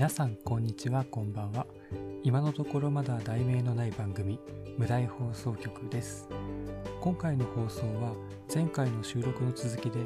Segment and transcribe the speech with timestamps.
[0.00, 1.66] 皆さんこんにちはこんばんは。
[2.22, 4.40] 今のところまだ題名のない番組
[4.78, 6.26] 無題放送局です。
[7.02, 8.14] 今回の放送は
[8.50, 9.98] 前回の収録の続きで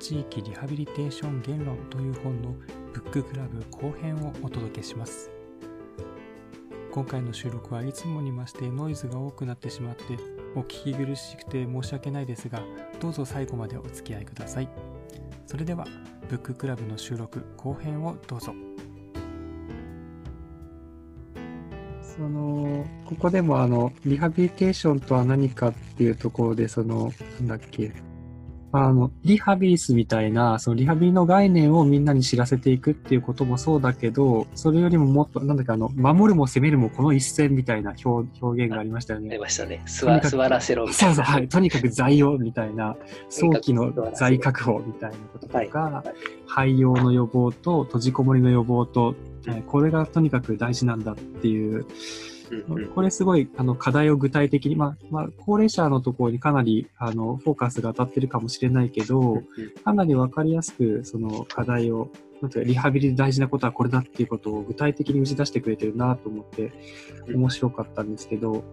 [0.00, 2.54] 地域リハビリテーション言論という本の
[2.94, 5.30] ブッククラブ後編をお届けします。
[6.90, 10.04] 今回の収録はいつもに増してノイズが多くなってしまって
[10.56, 12.62] お聞き苦しくて申し訳ないですが
[12.98, 14.70] どうぞ最後までお付き合いください。
[15.44, 15.86] それでは
[16.30, 18.54] ブッククラブの収録後編をどうぞ。
[22.16, 27.92] その、ここでもあの、リハビリテーションとは何かっていうところで、その、なんだっけ、
[28.76, 39.30] あの、リハビリスみたいな、そのリハビリの概念をみんなに知らせていくっていうこともそうだけど、それよりももっと、なんだっけ、あの、守るも攻めるもこの一線みたいな表表現がありましたよね。
[39.30, 39.80] ありましたね。
[39.86, 41.14] 座座らせろみたいな。
[41.14, 41.48] そうそう、はい。
[41.48, 42.96] とにかく在用みたいな、
[43.30, 46.12] 早期の在確保みたいなこととか、はいはい、
[46.46, 49.14] 廃用の予防と閉じこもりの予防と
[49.48, 51.86] えこれがとにかく大事なんだっていう、
[52.94, 59.42] これすごいあの課題を具体的に、まあ、まあ、高齢者のところにかなりあのフォーカスが当たってるかもしれないけど、
[59.84, 66.72] かなりわかりやすくその課題を、なんかリハビリで大事なことはこれだっていうことを具体的に打ち出してくれてるなと思って
[67.32, 68.64] 面白かったんですけど、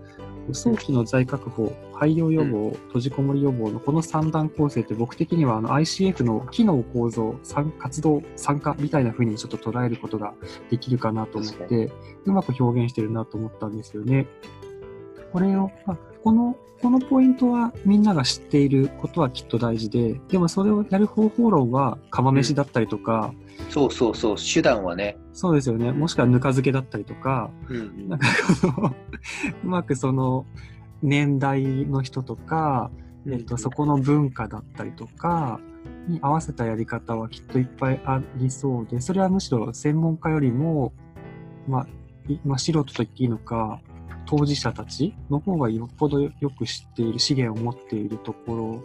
[0.52, 7.36] 早期の在確保、廃業予防、閉じこもり予防のこの3段構成って僕的にはあの ICF の機能構造、
[7.80, 10.34] 活動、参加みたいな風にちょっと捉えることが
[10.70, 11.92] できるかなと思って、
[12.26, 14.28] うまく表現してるなと思ったんですよね。
[15.32, 25.18] これを、まあ、この、このポイントはみんなが知っていることはきっと大事で、でもそれをやる方法論は釜飯だったりとか、うん、そうそうそう、手段はね。
[25.34, 25.92] そうですよね。
[25.92, 28.28] もしくはぬか漬けだったりとか、うん、なんか
[28.74, 28.96] この
[29.64, 30.46] うまくその
[31.04, 32.90] 年代の人とか、
[33.28, 35.60] えっと、そこの文化だったりとか、
[36.08, 40.94] に合わせたやり方はきっといっぱいありそうで、それはむしろ専門家よりも、
[41.68, 41.88] まあ、
[42.46, 43.82] まあ、素人と言っていいのか、
[44.32, 48.84] 当事者たちの方がよっぽどよく知っている資源を持っているところ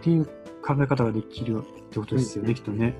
[0.00, 0.26] っていう
[0.62, 2.94] 考え方ができるってことですよね、きっとね。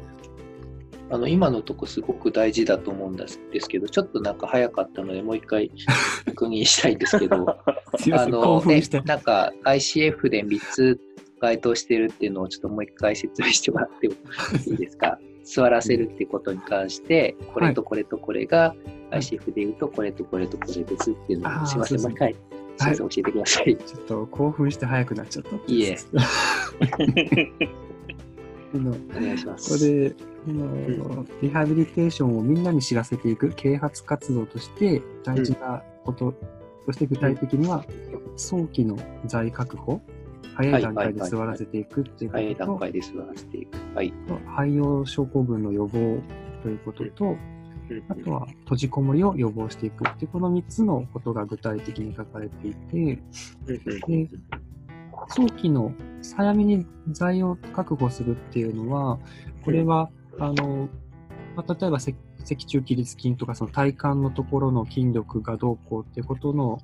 [1.10, 5.70] あの今のとこすごく大事だと思うんですけど、ちょっとなんか早かったので、もう一回
[6.24, 7.46] 確認したいんですけど、
[8.14, 10.98] あの、ね、なんか ICF で3つ
[11.42, 14.14] 該当してるっていうのをちょっともう一回説明してもらっても
[14.66, 15.18] いいですか？
[15.48, 18.74] 座らせるってことに関して、これとこれとこれが
[19.10, 22.38] ICF で言うと、これとこれとこれですっていうのを、すみません、もう一回、す
[22.84, 23.76] みません、教えてください。
[23.76, 25.56] ちょっと興奮して早くなっちゃった。
[25.72, 25.96] いえ。
[28.74, 28.78] お
[29.20, 29.78] 願いします。
[29.78, 30.14] これ、
[30.48, 36.34] うん、リハビリテーションをみんなに知らせていく啓発活動として大事なこと、うん、
[36.86, 37.86] そして具体的には
[38.36, 40.02] 早期の在確保、
[40.54, 43.78] 早い段階で座らせていくっていうことと、早い段階で座らせていく。
[43.94, 44.12] はい。
[44.46, 45.98] 肺葉症候群の予防
[46.62, 47.36] ということと、
[48.08, 53.22] あとは閉じこもりを予防していくっていうこの3つのことが具体的に書かれていて、
[53.66, 54.28] で
[55.28, 55.92] 早期の
[56.36, 59.18] 早めに剤を確保するっていうのは、
[59.64, 60.88] これは、あの、
[61.56, 66.78] まあ、例えば脊柱起立筋とかその体幹のところの筋力がどうこうっていうことの、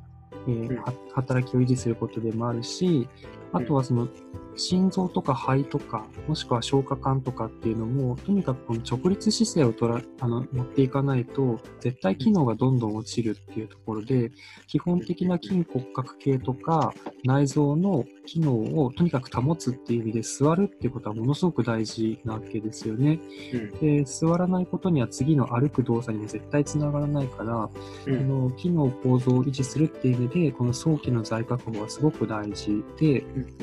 [0.48, 0.82] えー、
[1.14, 3.08] 働きを維持することでもあるし、
[3.54, 4.08] あとはその
[4.56, 14.32] 心臓とか肺とか、もしくは消化管とかっていうのも、とにかくこの直立姿勢をとらあの持っていかないと、絶対機能がどんどん落ちるっていうところで、
[14.66, 16.92] 基本的な筋骨格系とか
[17.24, 18.52] 内臓の機能
[18.82, 23.20] をとにかく保つっていう意味で座るってことはものすごく大事なわけですよね。
[23.52, 27.68] うん、で座らないことには次の歩く動作にも絶対つながらないから、
[28.06, 33.54] うん、の機能構造を維持するっていう意味で、この早期の在確保はすごく大事で、うん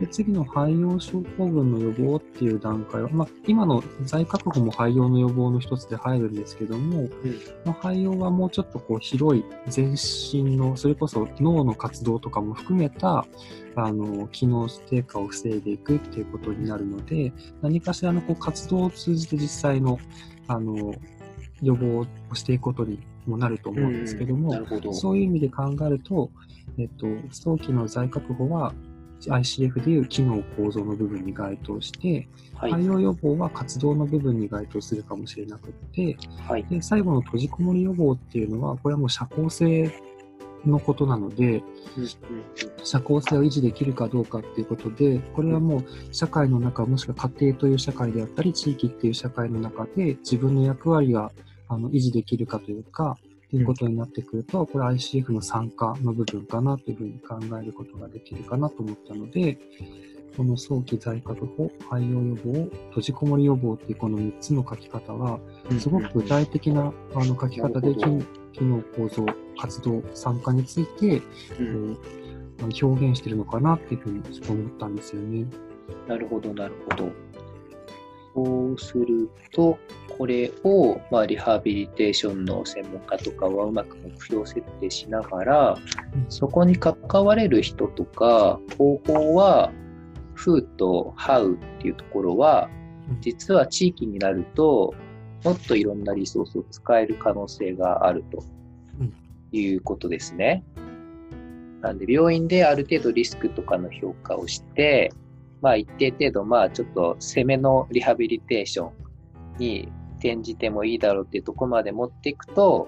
[0.00, 7.10] で次の肺葉症候群の予防っていう段階は、まあ、今の在確保も肺葉の予防の一つで入るんですけども、うん、
[7.64, 13.26] まあ、肺葉はもうちょっとこう広い全身の、それこそ脳の活動とかも含めた、
[13.74, 17.32] あの、機能低下を防いでいくっていうことになるので、
[17.62, 19.98] 何かしらのこう活動を通じて実際の、
[20.46, 20.94] あの、
[21.62, 24.92] 予防をしていくことにもなると思うんですけども、うん、ど。
[24.92, 26.30] そういう意味で考えると、
[26.78, 28.74] えっと、早期の在確保は
[29.20, 36.16] ICF でいう機能構造の部分に該当して、はい、対応予防は活動の部分に該当するかもしれなくて、
[36.46, 39.92] はい、で最後の閉じこもり予防っていうのは、これはもう社交性
[40.64, 41.62] のことなので、
[42.82, 51.32] 社交性を維持できるかどうかっていうことで、これはもう社会の中、もしくは家庭という社会であったり、地域っていう社会の中で自分の役割が
[51.68, 53.25] あの維持できるかというか、と
[53.56, 59.58] いうことになってくると、これ ICF の参加の部分かなというふうに考えることができるかなと思ったので、
[60.36, 65.40] この早期在確保、廃用予防、閉じこもり予防っていうこの3つの書き方は、
[65.78, 69.24] すごく具体的なあの書き方で機能構造、
[69.58, 71.22] 活動、参加について、
[71.58, 71.98] うん
[72.58, 75.46] 表現してるのかなっていうふうに思ったんですよね。
[76.08, 77.12] なるほど、なるほど。
[78.36, 78.42] そ
[78.74, 79.78] うすると、
[80.18, 85.78] これを、まあ、リハビリテーションの専門家とかはうまく目標設定しながら、
[86.28, 89.72] そこに関われる人とか、方法は、
[90.34, 92.68] フーとハウっていうところは、
[93.22, 94.94] 実は地域になると、
[95.42, 98.44] もっといろんなリソースを使える可能性があると
[99.50, 100.62] いうことですね。
[101.80, 105.10] なんで、病院である程度リスクとかの評価をして、
[105.66, 108.92] まあ一定程度、まあちょっと攻めのリハビリテーション
[109.58, 109.88] に
[110.20, 112.86] 転じてもいいだろうっていうとこまで持っていくと、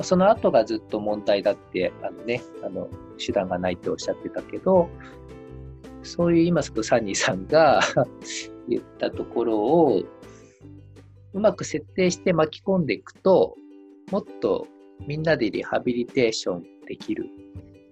[0.00, 2.88] その後がずっと問題だって、あのね、あの、
[3.18, 4.88] 手段がないっておっしゃってたけど、
[6.02, 7.80] そういう今すぐサニーさんが
[8.70, 10.02] 言ったところを、
[11.34, 13.54] うまく設定して巻き込んでいくと、
[14.10, 14.66] もっと
[15.06, 17.26] みんなでリハビリテーションできる、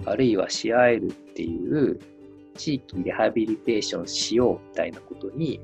[0.06, 2.00] あるいはし合えるっていう
[2.56, 5.60] 地域リハビリテーションしようみたいなことに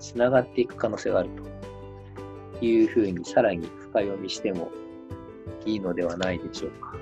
[0.00, 1.52] つながっていく可能性があると。
[2.66, 4.70] いうふうにさらに深読みしても
[5.66, 6.94] いいのではないでしょうか。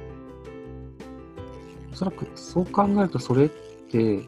[1.93, 3.49] おそらくそう考えるとそれっ
[3.91, 4.21] て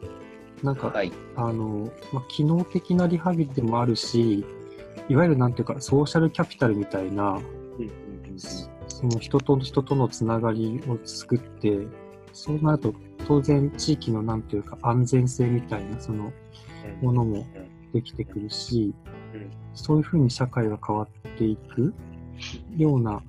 [0.61, 4.45] なんか、はい、あの、まあ、機能的なリハビリでもあるし、
[5.09, 7.39] いわゆるなんていうか、ソーシャルキャピタルみたいな、
[8.87, 11.79] その人と人とのつながりを作って、
[12.31, 12.93] そうなると
[13.27, 16.31] 当然地域のなんというか安全性みたいなその
[17.01, 17.45] ものも
[17.93, 18.93] できてくるし、
[19.73, 21.93] そういうふうに社会が変わっていく
[22.75, 23.21] ような、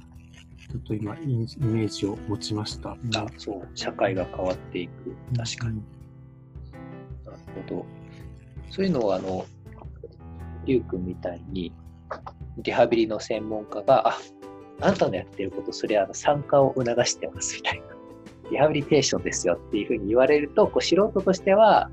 [0.71, 2.91] ちょっと今イメージを持ちました。
[2.91, 5.15] あ、そう、社会が変わっていく。
[5.37, 5.83] 確かに。
[7.25, 7.39] なる
[7.69, 7.87] ほど。
[8.71, 9.47] そういうのをあの、
[10.65, 11.73] りゅうくんみたいに、
[12.59, 14.19] リハビリの専門家が、あ、
[14.81, 17.94] あんたのやってること、それは参加を促してますみたいな。
[18.51, 21.91] リハビリテーションですよっていうふうに言われると、こう素人としては、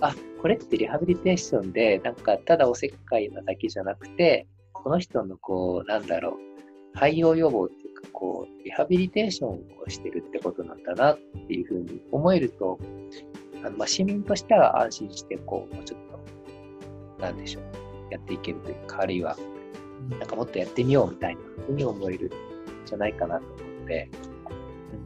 [0.00, 12.78] あ、これってリハビリテーションで、なんかただおせっかいなだけじゃなくて、この人のこう、なんだろう、廃用予防っていうか、こう、リハビリテーションをしてるってことなんだなっていうふうに思えると、
[13.64, 16.00] あのまあ、市民としては安心して、こう、もうちょっ
[17.18, 17.62] と、なんでしょう、
[18.12, 19.36] やっていけるというか、あるいは、
[20.10, 22.30] なんかもっとやってみようみたいなふうに思えるん
[22.86, 24.08] じゃないかなと思って、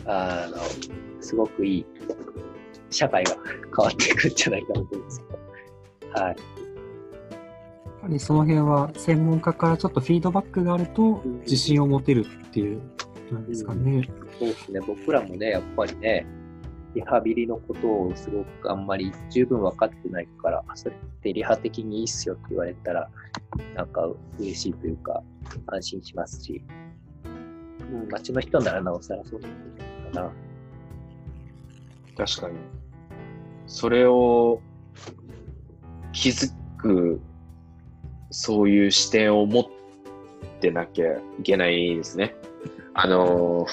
[0.06, 0.56] あの、
[1.22, 1.87] すごくいい
[2.90, 3.37] 社会が
[3.76, 5.25] 変わっていくんじゃないかなと思います
[6.12, 6.25] はい。
[6.26, 6.37] やっ
[8.02, 12.81] ぱりその辺は専門家からちょっとフィードバックがあると自信を持てるっていう
[13.32, 14.04] なんですかね、うん、
[14.38, 14.81] そうですね。
[14.81, 16.26] 僕らもね、やっぱりね、
[16.94, 23.08] リハビリのことをすごくあんまり十分分かってないから、それってリハ的にいいっすよって言われたら、
[23.75, 24.08] なんか
[24.38, 25.22] 嬉しいというか、
[25.66, 26.62] 安心しますし、
[27.90, 29.48] うん、街の人ならなおさらそうか
[30.14, 30.31] な。
[32.16, 32.56] 確かに。
[33.66, 34.60] それを
[36.12, 37.20] 気づく、
[38.31, 39.64] そういう視点を持っ
[40.60, 42.34] てなきゃいけないですね。
[42.94, 43.66] あの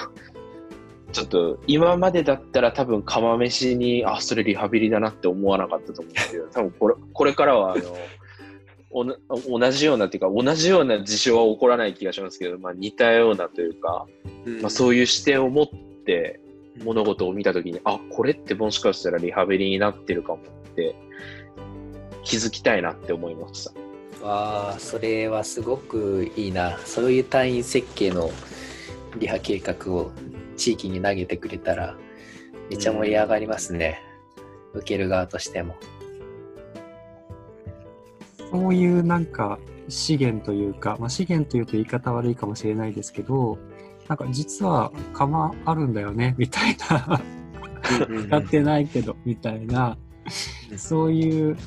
[1.12, 7.84] ちょっと今までだったら多分釜飯に、あ、それリハビリだなって思わなかったと思うんですけど、多分これこれからはあの
[8.89, 14.06] 同じようなっていうか、同じような事象は起こらない気がしますけど、まあ似たようなというか、
[14.45, 15.68] うん、まあそういう視点を持っ
[16.06, 16.40] て
[16.83, 20.95] 物事を見たときに、あ、これってもしかしたらリハビリになってるかもって
[22.23, 24.26] 気づきたいなって思いました。
[24.26, 26.78] わあ、それはすごくいいな。
[26.85, 28.31] そういう単位設計の
[29.19, 30.12] リハ計画を
[30.56, 31.95] 地域に投げてくれたら、
[32.69, 34.02] めっちゃ盛り上がりますね。
[34.73, 35.76] うん、受ける側としても。
[38.51, 43.57] そういうなんか資源というか、まあ、資源というと言い方悪いかもしれないですけど、
[44.07, 47.21] なんか実は釜あるんだよね、 みたいな
[48.27, 49.97] 使ってないけど、みたいな、
[50.75, 51.57] そういう、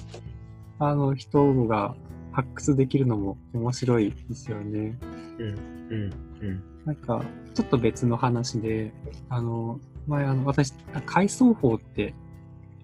[0.78, 1.94] あの、人が
[2.32, 4.98] 発掘できるのも面白いですよね。
[5.38, 6.62] うん、うん、うん。
[6.84, 7.22] なんか、
[7.54, 8.92] ちょっと別の話で、
[9.28, 10.72] あの、前、あの、私、
[11.06, 12.14] 海藻法って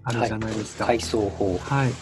[0.02, 0.84] あるじゃないですか。
[0.86, 1.58] はい、海藻法。
[1.58, 1.92] はい。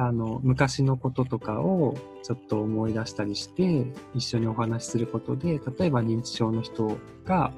[0.00, 7.52] あの、昔のこととかをちょっと思い出したりして、一緒にお話しすることで、例えば認知症の人が、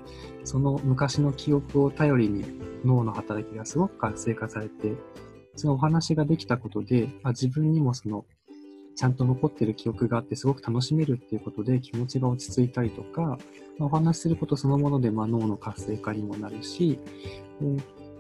[0.45, 2.45] その昔の記憶を頼りに
[2.83, 4.95] 脳の働きがすごく活性化されて、
[5.55, 8.25] そのお話ができたことで、あ自分にもその、
[8.97, 13.39] ちゃんと残ってる記憶があってすごく楽しめるっていうことで気持ちが落ち着いたりとか、
[13.79, 16.99] お話しすることそのもので、まあ、脳の活性化にもなるし、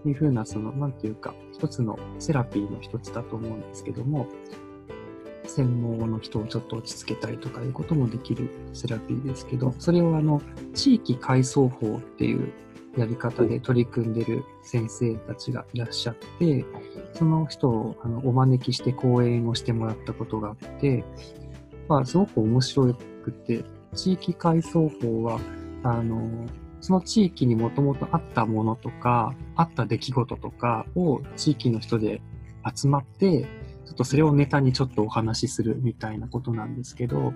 [0.06, 4.26] いうふうな、その、なんていうか、一つのセラピーの一つだと思うんですけども、
[5.44, 10.40] 専門の人をちょっと落ち着けたりとかいうこともできるセラピーですけど、それをあの、
[10.74, 12.52] 地域階層法っていう
[12.96, 16.64] やり方で取り組んでる先生たちがいらっしゃって、
[17.14, 21.04] その人をあのお招きして講演をしてもらったことがあって、
[21.88, 23.64] まあ、すごく面白くて、
[23.94, 25.40] 地域階層法は、
[25.82, 26.46] あの、
[26.80, 32.22] その地域にもともとあったものとか、あった出来事とかを地域の人で
[32.74, 33.42] 集まって、
[33.84, 37.34] ちょっとそれをネタにちょっとお話しするみたいなことなんですけど、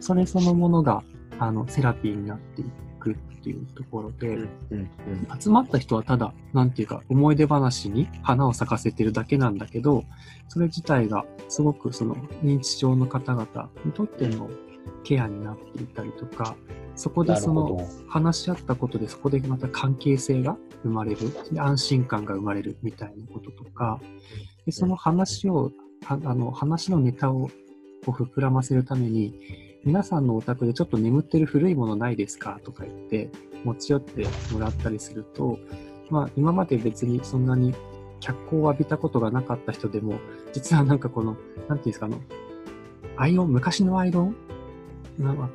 [0.00, 1.02] それそのものが、
[1.38, 2.64] あの、セラピーになってい
[2.98, 4.38] くっていうところで、
[5.38, 10.04] 集まった人はただ、なんていうか、思い出話に花を咲かせてるだけなんだけど、
[10.48, 14.50] それ自体がすごくその認知症の方々にとっての
[15.04, 16.56] ケアになっていたりとか、
[16.96, 21.18] そこでその話し合ったことでそこでまた関係性が生まれる、
[21.56, 24.00] 安心感が生まれるみたいなこととか、
[24.64, 25.72] でその話を、
[26.06, 27.50] あの話のネタを
[28.04, 29.34] こう膨らませるために、
[29.84, 33.30] 皆さんのお宅でちょっと眠ってる古いものないですかとか言って
[33.64, 35.58] 持ち寄ってもらったりすると、
[36.10, 37.74] まあ今まで別にそんなに
[38.20, 40.18] 脚光を浴びたことがなかった人でも、
[40.52, 42.20] 実はなんかこの、なんていうんですか、あの、
[43.16, 44.36] アイロン、昔のアイロン？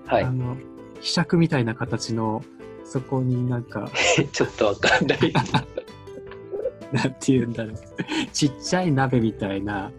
[0.05, 0.55] はい、あの、
[1.00, 2.44] ひしゃくみたいな形の、
[2.84, 3.89] そこになんか
[4.34, 5.20] ちょっとわかんない。
[6.91, 7.75] なんて言うんだろう。
[8.34, 9.91] ちっちゃい鍋みたいな、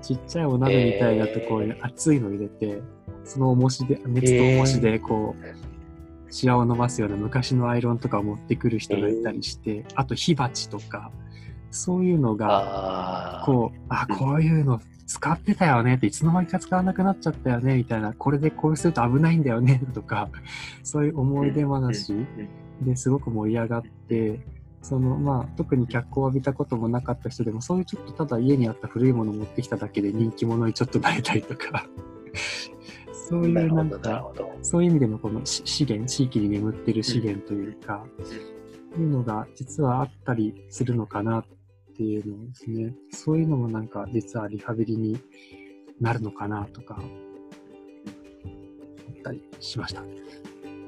[0.00, 2.82] ちっちゃいお鍋みたいなところに熱いの入れて、えー、
[3.24, 11.10] その重しで、熱と重しでこう、えー、シワを伸ばすような昔のアイロンとかを持ってくる人がいたりして、えー、あと火鉢とか、
[11.72, 20.28] そういうのが、こう、あ、こういうの使ってたよねって、いつの間にか使わなくなっちゃったよね、みたいな、これでこうすると危ないんだよね、 とか、
[20.84, 22.14] そういう思い出話
[22.82, 24.38] ですごく盛り上がって、
[24.82, 31.86] その、まあ、特に脚光を浴びたこともなかった人でも、そういうちょっとただ家にあった古いものを持ってきただけで人気者にちょっとなれたりとか、
[33.30, 38.04] そういうなんか、そういう意味でのこの資源、地域に眠ってる資源というか、
[38.94, 41.44] うん、いうのが実はあったりするのかなっ
[41.98, 45.18] っていうのですね、そういうのもなんか実はリハビリに
[46.00, 47.08] なるのかなとか、思
[49.18, 50.04] ったりしました。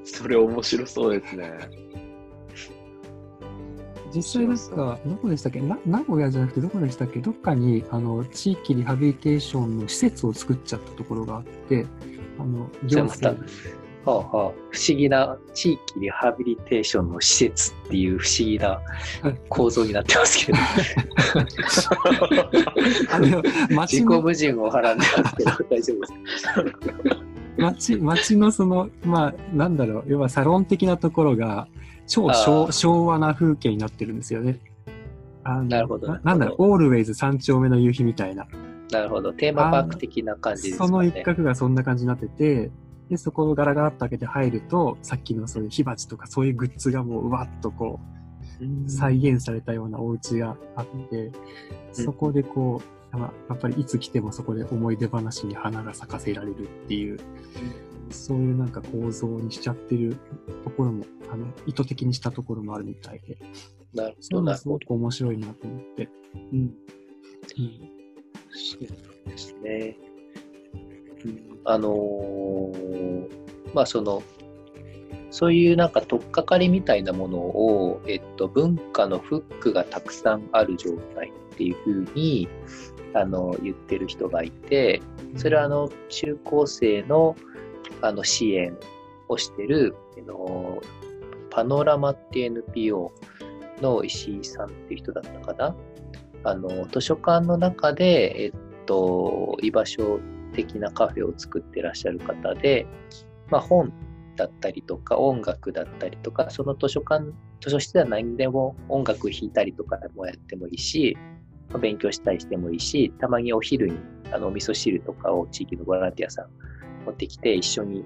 [0.05, 1.51] それ面白そうですね。
[4.15, 5.61] 実際なんか、どこでしたっけ？
[5.61, 7.19] な名古屋じゃなくてどこでしたっけ？
[7.19, 11.87] どっかに、あの、地域リハビリテーションの施設を作っちゃったところがあって、
[12.39, 13.45] あの、行政
[14.05, 14.53] はあはあ、不思
[14.97, 18.81] 議な地域リハビリテーションの施設っていう不思議な
[19.49, 20.59] 構造になってますけど。
[23.11, 23.43] あの
[23.87, 26.07] 自己矛盾をはらんでますけど、大丈夫で
[26.39, 26.65] すか
[27.59, 31.69] 町町のその、まあ、なんだろう、要はサロン的なところが
[32.07, 32.31] 超
[32.73, 34.59] 昭和な風景になってるんですよね。
[35.45, 36.19] あなるほど。
[36.23, 38.47] なんだろう、オールウェイズ三丁目の夕日みたいな。
[38.91, 39.33] なるほど。
[39.33, 42.71] テーマパーク的な感じですか、ね、その一角がそんな感じになってて、
[43.11, 47.99] で、そこをガラガラっと開けて入ると、さっきのそういう火鉢とかそういうグッズがもううわっとこ
[48.87, 51.33] う、再現されたようなお家があって、
[51.93, 52.81] そこでこ
[53.13, 57.19] う、やっぱりいつ来てもそこで思い出話に花が咲かせられるっていう、
[58.11, 60.17] そういうなんか構造にしちゃってる
[60.63, 63.39] ところも、あの、意図的にしたところもあるみたいで。
[63.93, 64.55] なるほど。
[64.55, 66.09] すごく面白いなと思って。
[66.35, 66.59] うん。
[66.59, 66.73] うん。
[68.53, 69.97] そうですね。
[71.65, 73.29] あのー、
[73.75, 74.23] まあその、
[75.31, 82.49] そういうなんか取っかかりみたいなものを、えっと、文化のフックがたくさんある状態っていうふうに、
[83.15, 85.01] あの、言ってる人がいて、
[85.37, 87.37] それはあの、中高生の、
[88.03, 88.77] あの、支援
[89.29, 90.81] をしてる、あの、
[91.51, 93.13] パノラマって NPO
[93.81, 95.77] の石井さんっていう人だったかな。
[96.43, 98.53] あの、図書館の中で、えっ
[98.87, 102.87] と、居場所的なカフェを作ってらっしゃる方で、
[103.51, 103.93] まあ、本
[104.37, 107.27] だったりとか音楽だったりとかその図書館
[107.61, 111.17] 図書室では何でも音楽弾いたりとかもやってもいいし、
[111.79, 113.99] 勉強したりしてもいいしたまにお昼に
[114.33, 116.47] あのお味噌汁とかを地域のボランティアさん
[117.05, 118.05] 持ってきて一緒に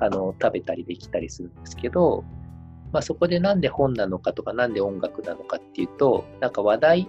[0.00, 2.24] あの食べたりできたりするんですけど、
[2.92, 7.08] まあ、そこでなんで本なのかとかなんで音楽なのかっていうとなんか話題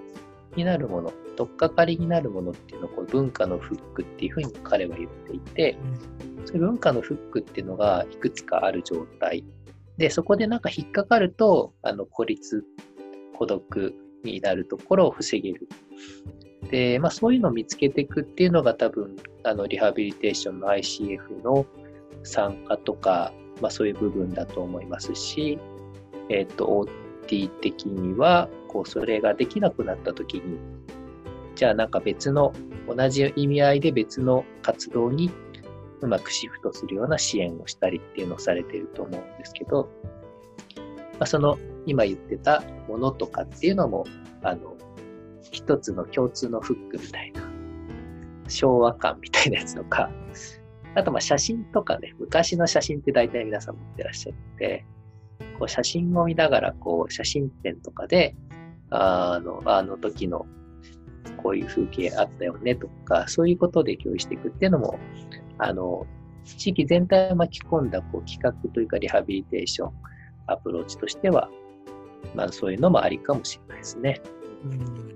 [0.55, 5.77] になるもの、取っかかりになるものっていうのをこう文化のフックっていうふうに彼は言っていて、
[6.43, 9.46] そういう文化のフックっていうのがいくつかある状態。
[9.98, 12.65] で、そこでなんか引っかかると、あの、孤立、
[13.38, 15.69] 孤独になるところを防げる。
[16.69, 19.15] で、まあそういうのを見つけていくっていうのが多分、
[19.46, 21.65] あの、リハビリテーションの ICF の
[22.24, 23.31] 参加とか、
[23.62, 25.58] まあそういう部分だと思いますし、
[26.27, 26.65] えっ、ー、と、
[27.25, 30.60] OT 的には、こうそれができなくなった時に
[31.59, 32.53] じゃあなんか別の
[32.87, 35.29] 同じ意味合いで別の活動に
[35.99, 39.89] うまくシフトするような支援をしたりっていうのをされてると思うんですけど、
[40.77, 44.05] まあ、その今言ってたものとかっていうのも
[44.41, 44.77] あの
[45.51, 47.41] 一つの共通のフックみたいな
[48.47, 50.09] 昭和感みたいなやつとか
[50.95, 54.85] あとまあ写真とかね昔の写真って大体皆さん持ってらっしゃるので
[55.59, 58.33] こう写真を見ながらこう写真展とかで
[58.91, 60.45] あのあの時の
[61.41, 65.00] こういう風景あったよねとか、そういうことで共有していくっていうのも、
[65.58, 66.05] あの、
[66.43, 69.91] 地域全体を巻き込んだこう企画というかリハビリテーション
[70.48, 71.50] アプローチとしては、
[72.36, 74.22] まあそういうのもありかもしれないですね。
[74.65, 75.10] うん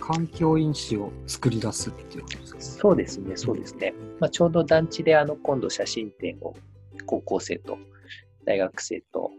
[0.00, 3.94] 環境因子を作り出すっていうことですか、ね、そうですね、そうですね。
[4.18, 6.56] まあ、ちょうど団地であの今度写真展を
[7.06, 7.78] 高校生と
[8.44, 9.30] 大学生と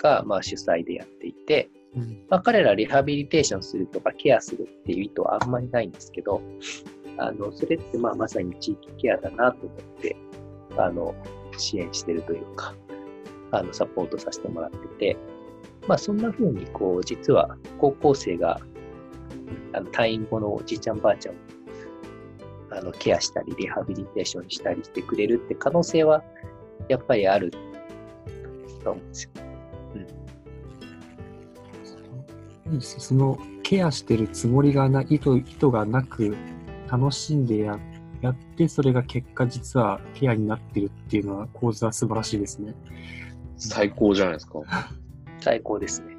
[0.00, 1.68] がまあ主催でやっていて、
[2.28, 6.40] まあ、彼らリハビリテーションするとかケアするっていう意図はあんまりないんですけど、
[7.16, 10.16] あの、それってまあまさに地域ケアだなと思って、
[10.76, 11.14] あの、
[11.56, 12.74] 支援してるというか、
[13.50, 15.16] あの、サポートさせてもらってて、
[15.86, 18.60] まあそんな風にこう、実は高校生が、
[19.72, 21.38] あの、退院後のおじいちゃんばあちゃんを、
[22.70, 26.22] あの、ケアしたり、リハビリテーションしたりしてくれるって可能性は、
[26.88, 27.50] やっぱりある
[28.84, 29.30] と思うんですよ。
[29.94, 30.27] うん
[32.80, 36.36] そのケアしてるつもりがな意図意図がなく
[36.90, 37.78] 楽しんでや
[38.20, 42.74] やってそれが結果実はケアになってるっていうのは構図は素晴らしいですね。
[43.56, 44.60] 最高じゃないですか。
[45.40, 46.16] 最高ですね。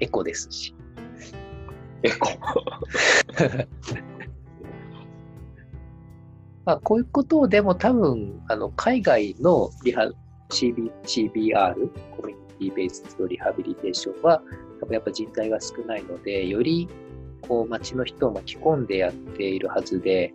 [0.00, 0.74] エコですし。
[2.02, 2.28] エコ
[6.64, 10.10] まあ、こういうことをでも多分、あの、海外のリハ、
[10.48, 11.74] CB、CBR、
[12.16, 14.42] コミュニティベースドリハビリテーションは、
[14.80, 16.88] 多分やっぱ人材が少ないので、より
[17.42, 20.32] こう街の人を巻き込んでやっているはずで、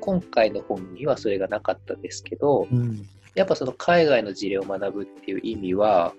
[0.00, 3.02] 今回の本にはそれがなかったですけど、うん、
[3.34, 6.14] やっぱその海外の事例を学ぶっていう意味は、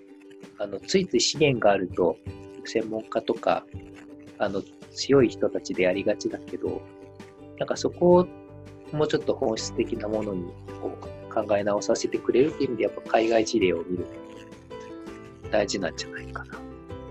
[0.57, 2.17] あのついつい資源があると、
[2.65, 3.65] 専門家とか、
[4.37, 6.81] あの強い人たちでやりがちだけど、
[7.57, 8.27] なんかそこを
[8.95, 10.43] もうちょっと本質的なものに
[10.81, 14.05] こう考え直させてくれるっていう意味で、やっぱ海外事例を見る
[15.51, 16.59] 大事なんじゃないかな。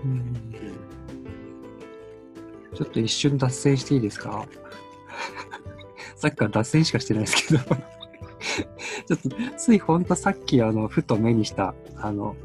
[0.05, 0.28] うん
[2.79, 4.45] ちょっと一瞬脱線していいですか？
[6.15, 7.75] さっきから脱線しかしてないですけど ちょ
[9.15, 12.37] っと、ついほんとさっき、あの、ふと目にした、あの、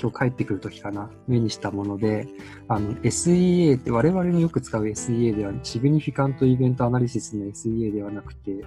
[0.00, 2.28] 今日帰ってくるときかな、目にしたもので、
[2.68, 8.62] あの、SEA って我々のよく使う SEA では、シグニフィカントイベントアナリシスの SEA ではなくて、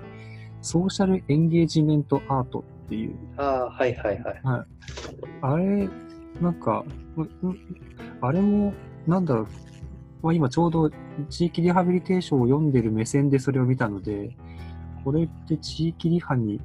[0.61, 3.15] ソーシャルエンゲージメントアートっていう。
[3.37, 4.41] ああ、はいはいはい。
[4.43, 4.65] はい。
[5.41, 5.89] あれ、
[6.41, 6.83] なんか、
[8.21, 8.73] あれも、
[9.07, 9.47] なんだろう、
[10.21, 10.91] まあ、今ちょうど
[11.29, 14.35] 地域リハビリテーションを読んでる目線でそれを見たので、
[15.03, 16.59] これって地域リハに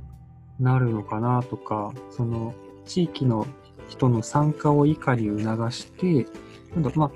[0.59, 3.47] なるのかなとか、その地域の
[3.89, 6.27] 人の参加をいかに促して、
[6.75, 7.11] なんだま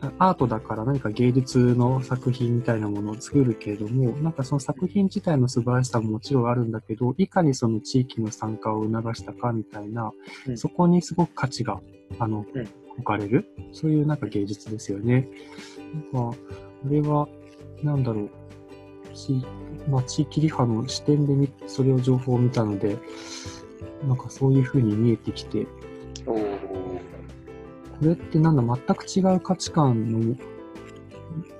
[0.00, 10.12] あ、アートだから何か芸術の作品みたいなものを作るけれども、なんかその作品自体の素晴らしさももちろんあるんだけど、いかにその地域の参加を促したかみたいな、
[10.48, 11.80] うん、そこにすごく価値が、
[12.18, 15.28] あの、うん置かれる、そういうなんか芸術ですよね。
[16.12, 16.38] なんか、
[16.82, 17.28] これは、
[17.82, 18.30] なんだろう、
[19.14, 19.44] 地,、
[19.88, 22.98] まあ、地域リハの視点で見それを情報を見たので、
[24.06, 25.66] なんかそういう風に見えてきて、
[26.24, 26.38] こ
[28.02, 30.36] れってなんだ、全く違う価値観の、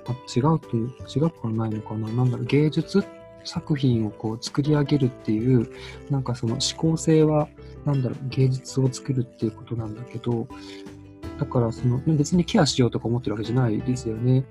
[0.07, 2.09] あ違うという、違うくはないのかな。
[2.13, 3.05] なんだろう、芸術
[3.45, 5.69] 作品をこう作り上げるっていう、
[6.11, 7.49] なんかその思考性は、
[7.85, 10.47] なんだろう、芸術を作るっていうことなんだけど、
[11.39, 14.45] だからその、別にケアしようとか思ってるわけじゃないですよね。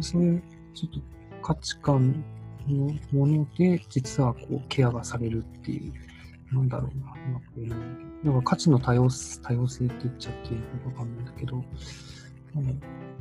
[0.00, 0.42] そういう、
[0.74, 1.00] ちょっと
[1.42, 2.24] 価値観
[2.68, 8.20] のもので、実はこう、ケアがされるっていう、なんだろうな、うまく言えないん。
[8.22, 9.08] なんか価値の多様
[9.42, 11.64] 多様性って言っちゃっていいのかわかんないんだけど、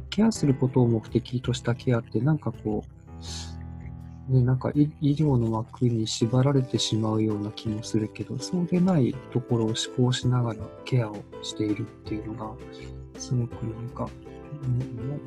[0.10, 3.22] ケアすることを目的としたケアって、なんかこう、
[4.30, 12.56] ね、なんか医療の枠に縛られてしまうような気もするけど、そうでないところを思考しながらケアをしているっていうのが、
[13.20, 14.10] すごくなんか、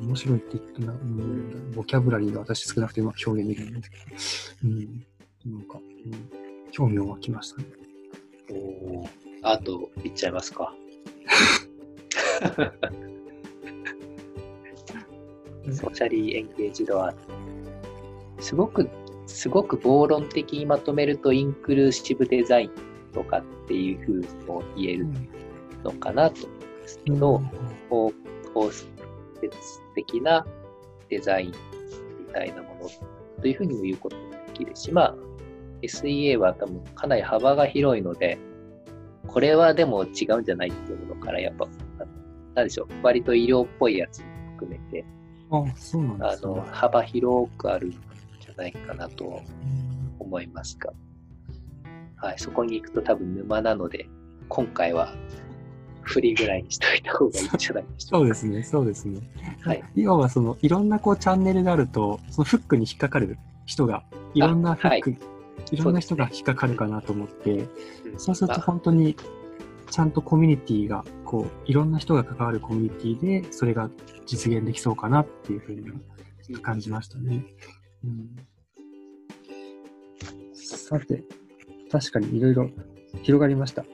[0.01, 3.83] 面白いって言ってな、うん、ボキャブラリーが私少なくてうまく表現できないんで
[4.17, 5.05] すけど、うん、
[5.45, 7.65] なんか、うん、興味を湧きましたね。
[8.51, 9.09] おお、
[9.43, 10.73] あと、言っちゃいますか。
[15.71, 17.54] ソーシャリーエンゲージドアート。
[18.45, 18.87] すごく、
[19.25, 22.71] すごく暴論的にまとめると、インクルーシブデザイン
[23.11, 25.07] とかっていうふうにも言える
[25.83, 27.41] のかなと思うんですけど、
[27.89, 28.87] こう、こう接
[29.95, 30.45] 的な
[31.09, 31.53] デザイン
[32.19, 35.15] みたいなものというふうにも言うこともできるし、まあ、
[35.81, 38.37] SEA は多分かなり幅が広いので、
[39.25, 41.67] これはでも違うんじゃないっていうものから、やっぱ、
[42.53, 45.03] なんでしょう、割と医療っぽいやつも含めて、
[45.49, 47.91] あ、そうなんです、ね、あの、幅広くある
[48.57, 49.41] ないかなと
[50.19, 50.93] 思いますが、
[52.17, 54.07] はい、そこに行くと多分沼なので、
[54.47, 55.13] 今回は
[56.01, 58.17] 振りぐらいにしといた方がいいんじゃないでしょうか。
[58.17, 59.19] そうですね、そうですね。
[59.61, 59.83] はい。
[59.95, 65.19] 要はその、いろんなこうチャンネルがあると、そのフックに引っかかる人が、いろんなフック、はい、
[65.71, 67.67] いろんな人が引っかかるかなと思って、
[68.17, 69.15] そう、すると本当に、
[69.89, 73.89] ちゃんとコミュニティが、こう、いろんな人が関わるコミュニティで、それが
[74.25, 77.45] 実現できそうかなっていうふうに感じましたね。
[78.05, 78.29] うん、
[80.53, 81.23] さて、
[81.91, 82.69] 確かにいろいろ
[83.23, 83.85] 広がりました。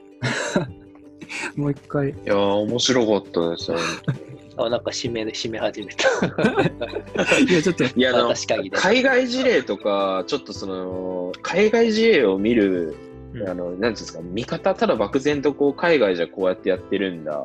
[1.56, 2.10] もう一回。
[2.10, 3.78] いやー、面白かったですよ。
[4.56, 6.08] あ、なんか締め、締め始めた。
[7.40, 7.84] いや、ちょっと。
[7.84, 8.34] いや、あの、
[8.72, 12.94] 海外事例とか、ちょっとその、海外事例を見る、
[13.34, 17.42] うん、あの、なんていうんですか、見方、ただ漠然とこう、海外じゃこうやってやってるんだ、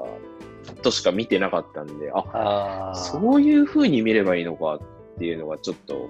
[0.82, 6.10] としか見てなかったんで、あ、あそういうふうに見ればいいのかっていうのがちょっと、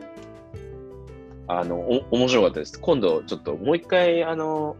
[1.47, 2.79] あの、お、面白かったです。
[2.79, 4.75] 今度、ちょっともう一回、あの、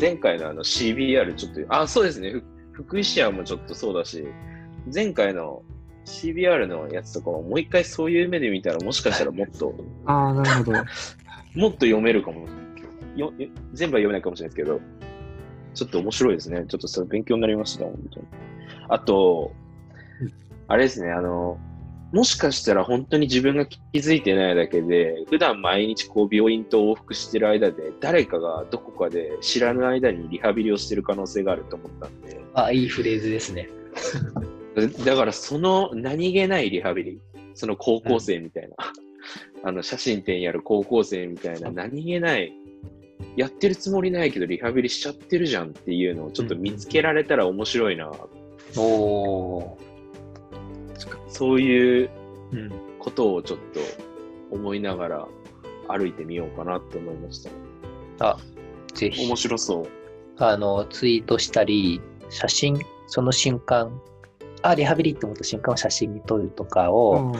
[0.00, 2.42] 前回のあの CBR ちょっと、あ、そうですね。
[2.72, 4.26] 福井市はもちょっとそうだし、
[4.92, 5.62] 前回の
[6.06, 9.74] CBR のやつとかももう一回そういう目で見たらもしかしたらもっと、
[10.06, 10.78] ああ、なるほど。
[11.54, 12.46] もっと読めるかも。
[13.16, 13.32] よ
[13.74, 14.80] 全部は読めないかもしれないですけど、
[15.74, 16.64] ちょっと面白いですね。
[16.66, 18.26] ちょっとそれ勉強になりました、本当に。
[18.88, 19.52] あと、
[20.66, 21.58] あれですね、あの、
[22.14, 32.40] もしかしたら本当に自分が気づいてないだけで、普段毎日こう病院と往復してる間で、誰かがどこかで知らぬ間にリハビリをしてる可能性があると思ったんで。
[32.54, 33.68] あ、いいフレーズですね。
[35.04, 37.20] だからその何気ないリハビリ、
[37.54, 38.76] その高校生みたいな、
[39.62, 42.52] うん、あの写真展やる高校生みたいな何気ない、
[43.36, 48.06] やってるつもりないけどリハビリしちゃってるじゃんっていうのをちょっと見つけられたら面白いな。
[48.06, 48.12] うん、
[48.80, 49.93] おー。
[51.28, 52.10] そういう
[52.98, 53.80] ことをちょっと
[54.50, 55.28] 思いながら
[55.88, 57.56] 歩いてみようかなって思いました、ね。
[58.20, 58.38] あ、
[58.94, 59.26] ぜひ。
[59.26, 59.88] 面白そう。
[60.38, 64.00] あの、ツイートしたり、写真、その瞬間、
[64.62, 67.34] あ、リハビリって思った瞬間を写真に撮るとかを、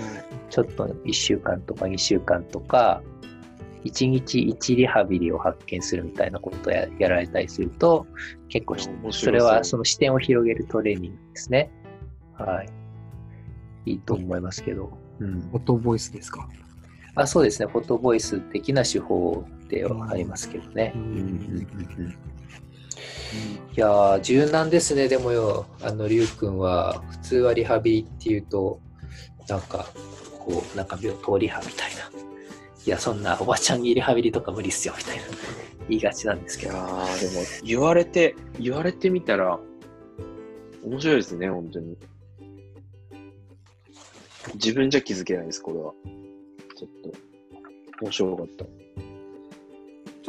[0.51, 3.03] ちょっと1週間とか2週間とか、
[3.85, 8.07] 1日1リハビリを発見するみたいなことをややられたりすると、
[8.49, 8.77] 結構
[9.11, 11.71] それはその視点を広げるトレーニングですね。
[12.39, 12.84] はい。
[13.87, 14.91] いいと思いますけど。
[15.21, 16.49] うん、フォトボイスですか？
[17.15, 20.93] あそうですね、フォトボイス的な手法ではありますけどね。
[23.77, 28.81] いや柔軟ですね、でもよ、あの、りゅうくんは、普通はリハビリっていうと、
[29.49, 29.87] なんか、
[30.39, 32.11] こう、なんか病棟リハみたいな。
[32.87, 35.23] いや、そんなおばちゃんにリハビリとか無理っすよ、みたいな
[35.89, 36.77] 言いがちなんですけど。
[36.77, 39.59] ああ、でも、言われて、言われてみたら、
[40.85, 41.97] 面白いですね、本当に。
[44.55, 45.93] 自分じゃ気づけないです、これは。
[46.77, 48.65] ちょっと、面白かった。
[48.65, 48.69] ち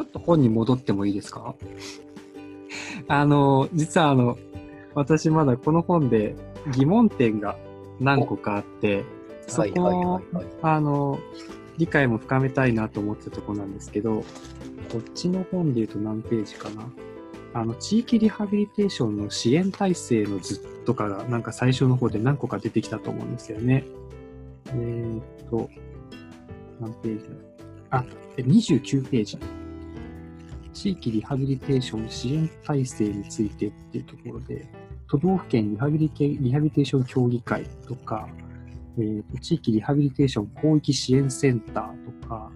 [0.00, 1.54] ょっと本に戻ってもいいですか？
[3.08, 4.38] あの、実はあの、
[4.94, 6.34] 私まだこの本で
[6.74, 7.56] 疑問点が
[8.00, 9.04] 何個かあって、
[9.46, 10.20] そこを、
[10.62, 11.18] あの、
[11.78, 14.24] 理解も深めたいなと思ってたとこなんですけど、
[14.90, 16.88] こっちの本で言うと何ページかな？
[17.56, 23.82] あの、地域リハビリテーションの支援体制の図とかが、なんか最初の方で何個か出てきたと思うんですよね。
[24.66, 25.70] えー、っと、
[26.78, 27.28] 何ページ
[27.90, 28.04] だあ、
[28.36, 29.38] 29ページ。
[30.74, 34.68] 地域リハビリテーション支援体制についてっていうところで、
[35.08, 38.28] 都道府県リハビリテリハビリテーション協議会とか、
[38.98, 42.52] えー、地域リハビリテーション広域支援センターとか、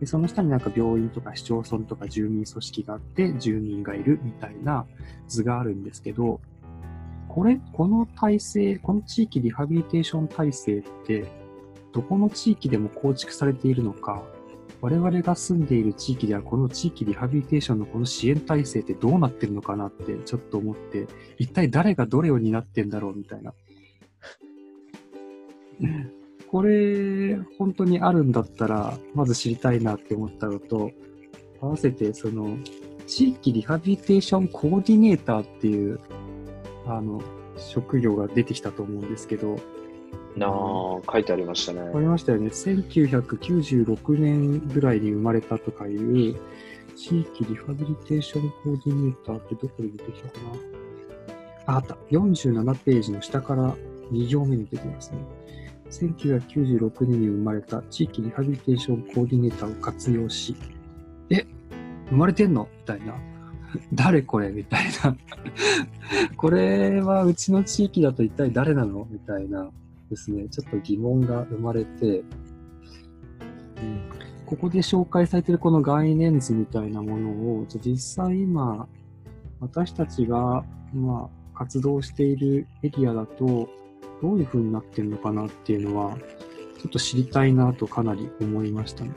[0.00, 4.86] でその下になんか病院とか市町村とか住民組織があって住民がいるみたいな
[5.26, 6.40] 図があるんですけど、
[7.28, 11.26] これ、この体制、この地域リハビリテーション体制って
[11.92, 14.22] どこの地域でも構築されているのか、
[14.80, 21.06] 我々が住んでいる地域ではこの地域リハビリテーションのこの支援体制ってどうなってるのかなってちょっと思って、
[21.38, 23.52] 一体誰がどれを担ってんだろうみたいな。
[26.50, 30.90] これ、本当にあるんだったら、まず知りたいなって思ったのと、
[31.60, 32.56] 合わせて、その、
[33.06, 36.00] 地域リハビリテーションコーディネーターっていう、
[36.86, 37.20] あの、
[37.58, 39.56] 職業が出てきたと思うんですけど、
[40.36, 40.50] なあ、
[41.12, 41.80] 書いてありましたね。
[41.80, 42.48] ありましたよね。
[42.48, 46.36] 1996年ぐらいに生まれたとかいう、
[46.96, 50.38] 地域リハビリテーションコーディネーターってどこで出てきたか
[51.66, 51.96] なあ、あった。
[52.10, 53.74] 47ページの下から
[54.12, 55.18] 2行目に出てますね。
[55.90, 60.54] 1996年に生まれた地域リハビリテーションコーディネーターを活用し、
[61.30, 61.46] え、
[62.10, 62.68] 生まれてんの？
[62.80, 63.14] みたいな。
[63.92, 64.50] 誰これ？
[64.50, 65.16] みたいな。
[66.36, 69.06] これはうちの地域だと一体誰なの？
[69.10, 69.70] みたいな
[70.10, 72.22] ですね、ちょっと疑問が生まれて、う
[73.82, 74.10] ん、
[74.46, 78.88] ここで紹介されているこの概念図みたいなものを、実際今、
[79.60, 83.68] 私たちが、まあ、活動しているエリアだと、
[84.22, 86.16] どういう風になってるのかなっていうのは、
[86.78, 89.10] ちょっと知りたいなとかなり思いましたね。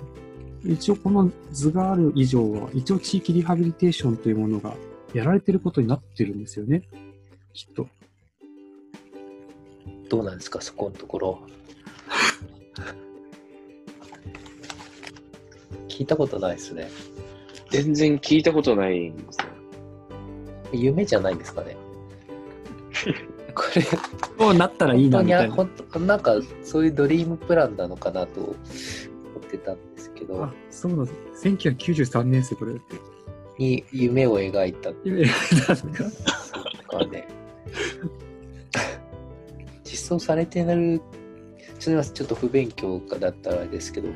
[0.63, 4.75] 一応この図がある以上は、一応地域リハビリテーションというものが
[5.13, 6.83] やられてることになってるんですよね。
[7.53, 7.87] きっと。
[10.09, 11.39] どうなんですか、そこのところ。
[15.87, 16.89] 聞いたことないですね。
[17.69, 19.45] 全然聞いたことないんですね。
[20.73, 21.77] 夢じゃないんですかね。
[23.53, 23.83] これ、
[24.37, 25.55] こうなったらいいなみたいな。
[25.55, 28.55] 本当なんか、そういうドリームプランなのかなと思っ
[29.49, 30.43] てたんですけど。
[30.43, 31.47] あ、そうなんです。
[31.47, 32.73] 1993年生、これ。
[33.57, 34.91] に夢を描いた。
[35.03, 35.29] 夢描い
[35.65, 36.27] たんですか。
[39.83, 41.01] 実装されてなる、
[41.79, 44.09] すみません、ちょっと不勉強かだったらあれですけど、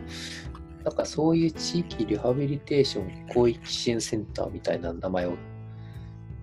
[0.83, 5.33] なんかそういう地域リハビリテーション広域支援センターみたいな名前を、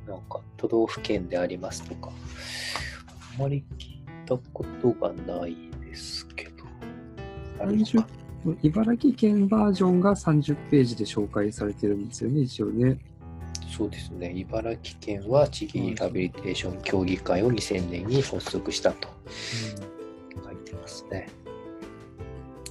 [0.06, 2.12] なんか都道府県でありますとか、あ
[3.38, 6.52] まり聞いたことがないですけど。
[8.62, 12.98] 茨城県バージョンが30ページで紹介されてるんですよね、一応ね。
[13.76, 14.32] そうですね。
[14.36, 19.08] 茨城県は地域リハビリテーション協議会を2000年に発足したと
[20.44, 21.28] 書いてますね。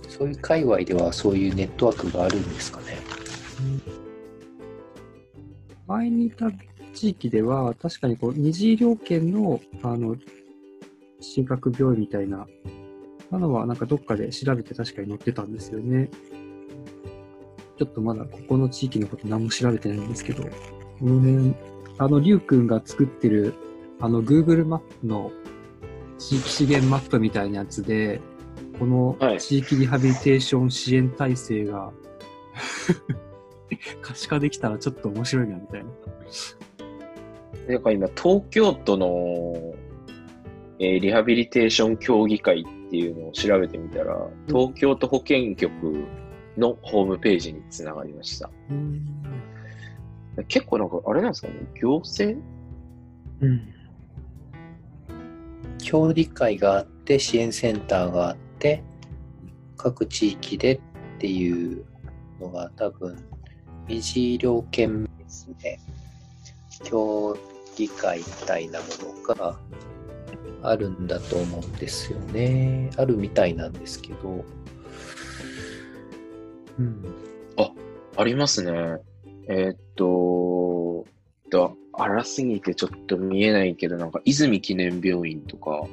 [0.10, 2.98] そういう界隈ではそういうネットワークがあるんですかね。
[5.88, 6.52] 前にいた
[6.94, 10.16] 地域では、確かにこう、二次医療圏の、あの、
[11.22, 12.48] 進学病院みたいな、
[13.30, 16.10] なのはなんかどっかで調べて確かに載ってたんですよね。
[17.78, 20.50] ちょっとまだここの地域のこと何も調べてないんですけど、こ
[21.02, 21.56] の辺、
[21.98, 23.54] あの、りゅうくんが作ってる、
[24.00, 25.32] あの、Google マップの
[26.18, 28.22] 地域資源マップみたいなやつで、
[28.78, 31.94] この地域リハビリテーション支援体制が、は
[33.70, 35.90] い、可視化できたらちょっと面白いな、みたいな。
[37.68, 39.76] なんか今、東京都の
[40.84, 44.18] えー、リハビリテーション協議会っていうのを調べてみたら、
[44.48, 46.08] 東京都保健局
[46.58, 48.50] のホームページにつながりました。
[50.48, 52.42] 結構なんか、あれなんですかね、行政？
[53.42, 53.62] うん。
[55.78, 58.82] 協議会があって、支援センターがあって、
[59.78, 60.80] 各地域でっ
[61.20, 61.86] ていう
[62.40, 63.24] のが多分、
[63.88, 65.80] 二次医療圏ですね。
[66.84, 67.38] 協
[67.76, 68.86] 議会みたいなも
[69.28, 69.60] のが
[70.64, 72.90] あるんだと思うんですよね。
[72.98, 74.46] あるみたいなんですけど。
[76.80, 77.04] うん。
[77.58, 77.72] あ、
[78.18, 78.98] ありますね。
[79.48, 81.06] えー、っと、
[81.50, 85.84] だ荒すぎてちょっと見えないけど、なんか泉記念病院とか、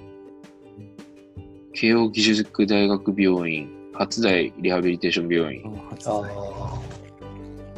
[1.73, 5.63] 慶應義塾大学病院、初台リハビリテーション病院。
[6.07, 6.81] あ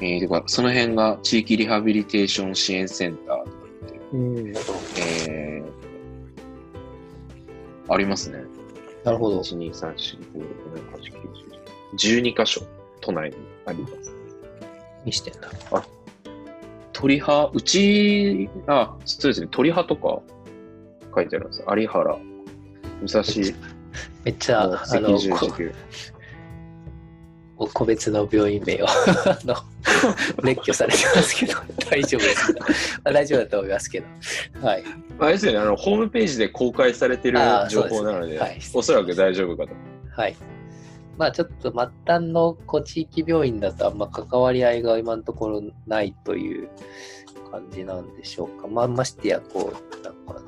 [0.03, 3.51] えー、とかその辺が地域リハビリテーション支援センターとか
[3.87, 5.80] って、うんえー、
[7.91, 8.45] ありますね。
[9.05, 9.41] なるほど。
[9.41, 11.21] 1、2、3、4、5、6、7、8、9、
[11.97, 12.33] 10。
[12.33, 12.63] 12箇所、
[13.01, 14.15] 都内にあります。
[15.05, 15.51] にしてんだ。
[15.73, 15.85] あ、
[16.93, 20.21] 鳥羽、うち、あ、そうですね、鳥羽とか
[21.15, 21.65] 書いてあるんです。
[21.69, 22.19] 有原、
[23.01, 23.23] 武蔵、
[24.25, 24.67] めっちゃ、あ
[25.01, 25.19] の、
[27.69, 28.87] 個別の病院名を
[30.43, 31.55] 列挙されてますけど、
[31.91, 33.13] 大丈夫ですか？
[33.13, 34.07] 大丈夫だと思いますけど。
[34.67, 34.85] はい。
[35.19, 39.73] あれですよね、あの、ホームページで公開されてる情報なので、でねはい、おそらく大丈夫かと。
[40.17, 40.37] はい。
[41.19, 46.69] まあちょっと末端のこ地域病院だとあんま関わり合いが今のところないという
[47.51, 48.69] 感じなんでしょうか。
[48.69, 50.41] まあましてや、こう、なんか、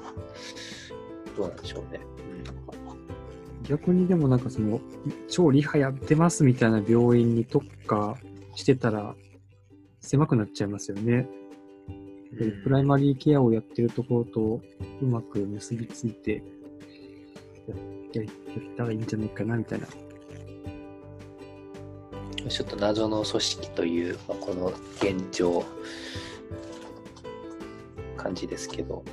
[1.36, 2.00] どうなんでしょうね。
[3.64, 4.80] 逆にでもなんかその、
[5.28, 8.16] 超リハやってますみたいな病院に特化
[8.54, 9.14] してたら、
[10.00, 11.28] 狭くなっちゃいますよね。
[12.38, 14.60] うん、プライマリーケアをやってるところと
[15.02, 16.42] うまく結びついて
[18.14, 19.86] ややったらいいんじゃないかなみたいな。
[22.48, 25.64] ちょっと謎の組織という、まあ、この現状
[28.16, 29.04] 感じですけど、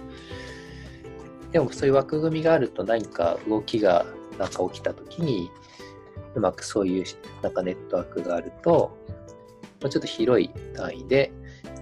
[1.52, 4.06] でもそういう枠組みがあると何か動きが
[4.40, 5.52] なんか起きた時に、
[6.36, 7.06] うまくそういう
[7.42, 8.98] なんかネットワークがあると、
[9.82, 11.32] まあちょっと広い単位で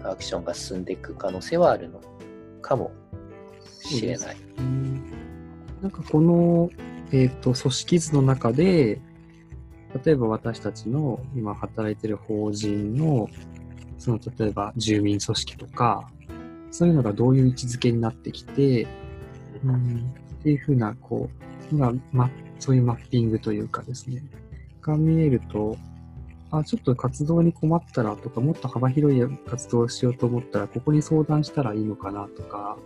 [0.04, 2.02] アクションが進んでいく可能性はあるの
[2.62, 2.92] かも
[3.80, 4.38] しれない。
[5.82, 6.70] なんかこの
[7.12, 9.00] え、ー、と、組織図の中で、
[10.04, 13.30] 例えば私たちの今働いてる法人の、
[13.98, 16.10] その例えば住民組織とか、
[16.70, 18.88] そういうのがどういう位置づけになってきて、
[19.64, 24.24] うん、っていうふうな、こう今、まま、そういうマッピングというかですね、
[24.82, 25.78] が見えると、
[26.52, 32.78] あ、ちょっと活動に困ったらとか、もっと幅広い活動をしようと思ったら、ここに相談したらいいのかなとか、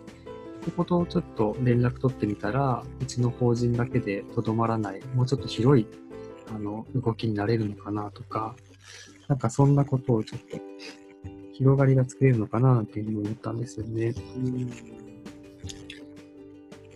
[0.62, 5.88] ってことちょっと連絡取ってみたら、うちの法人だけでとどまらない、もうちょっと広い、
[6.54, 8.56] あの、動きになれるのかなとか、
[9.28, 10.58] なんかそんなことをちょっと、
[11.54, 14.14] 広がりが作れるのかなっていうふうに思ったんですよね。
[14.38, 14.72] うん。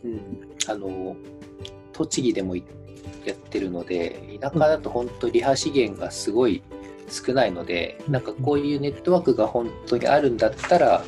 [0.04, 0.22] うん、
[0.68, 1.16] あの、
[1.96, 2.62] 栃木でもや
[3.32, 6.62] ってるので田舎だと本当リハ資源がすごい
[7.10, 11.06] 少ないのでなんかこういうネットワークが本当にあるんだったら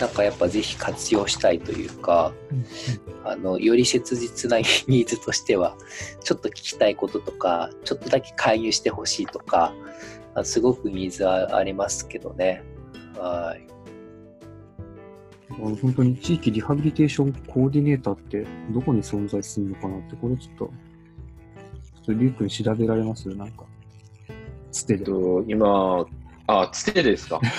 [0.00, 2.34] なんかやっぱぜひ活用したいというか、
[3.24, 5.74] あのより切実なニーズとしては
[6.22, 9.72] ちょっと聞きたいこととかちょっとだけ介入してほしいとか
[10.42, 12.62] すごくニーズはありますけどね。
[13.18, 13.75] はい
[15.58, 20.70] 本当に地域リハビリテーションコーディネーターってどこに存在するのかなって、これちょっと
[22.04, 23.28] と、りゅうくん調べられます？
[23.30, 23.64] なんか。
[24.70, 25.04] つてで。
[25.04, 26.06] と、今、
[26.46, 27.40] あ、つてですか？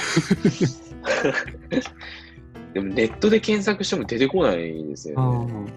[2.74, 5.72] でもネットで検索しても出てこないですよね。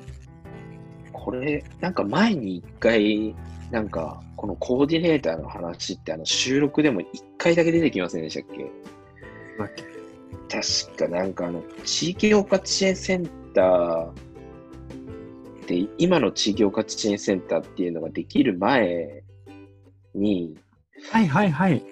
[1.12, 3.34] これ、なんか前に一回、
[3.70, 8.70] なんか、このコーディネーターの話ってあの収録でも一回だけ出てきませんでしたっけ？
[10.48, 14.10] 確かなんかあの、地域包括支援センター
[15.66, 19.22] で、今の地域包括支援センターっていうのができる前
[20.14, 20.56] に、
[21.10, 21.82] はいはいはい。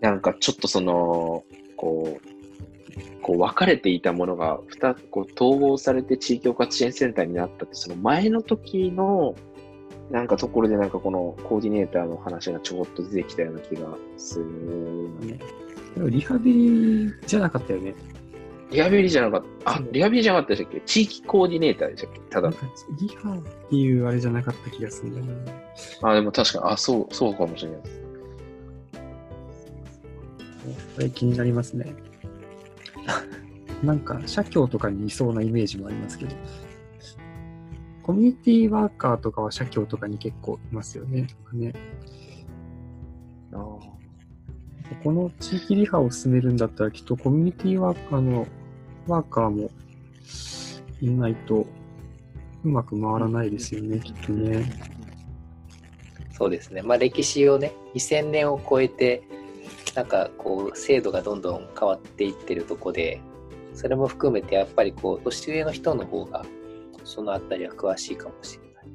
[0.00, 1.44] なんかちょっとその、
[1.76, 2.34] こう、
[3.22, 9.34] こう分かれていたものが2こう統合されて地域包括支援センターになったって、その前の時の
[10.10, 15.38] なんかところでなんかこのコーディネーターの話がちょこっと出てきたような気がする、ね。
[15.96, 17.94] リハビリじゃなかったよね。
[18.70, 19.74] リハビリじゃなかった。
[19.76, 20.80] あ、リハビリじゃなかったでしたっけ？
[20.80, 22.20] 地域コーディネーターでしたっけ？
[22.30, 22.50] ただ。
[22.50, 25.64] リハっていうあれじゃなかった気がするんだよね。
[26.02, 28.02] あ、でも確かに、あ、そう、そうかもしれないです。
[30.96, 31.94] これ気になりますね。
[33.82, 36.34] なんか、社協とかにいそうなイメージもありますけど。
[38.02, 41.26] コミュニティワーカーとかは社協とかに結構いますよね。
[41.52, 41.72] ね
[43.52, 43.78] あ
[45.02, 48.46] この地域リハを進めるんだったら、きっとコミュニティワーカーの
[49.06, 49.70] ワーカーも
[51.00, 51.66] いないと
[52.64, 54.72] うまく回らないですよね、きっとね。
[56.32, 56.82] そうですね。
[56.82, 59.22] まあ歴史をね、2000年を超えて、
[59.94, 63.20] なんかこう制度がどんどん変わっていってるとこで、
[63.74, 66.44] それも含めてやっぱりこう年上の人の方が
[67.04, 68.86] そのあたりは詳しいかもしれない。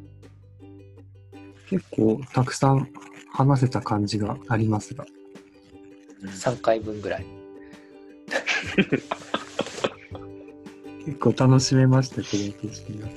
[1.70, 2.90] 結構たくさん
[3.32, 5.06] 話せた感じがありますが。
[6.24, 7.26] 3回分ぐらい。
[11.06, 13.08] 結構楽しめましたけど、景色が。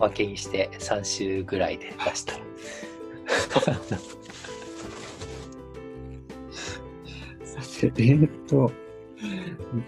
[0.00, 2.44] 分けにして3週ぐらいで出したら。
[7.44, 8.72] さて、えー、っと、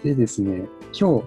[0.03, 1.25] でですね、今日、